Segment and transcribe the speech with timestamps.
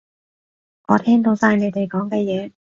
[0.87, 2.51] 我聽到晒你哋講嘅嘢